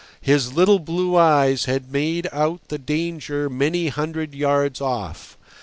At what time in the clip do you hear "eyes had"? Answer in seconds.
1.15-1.91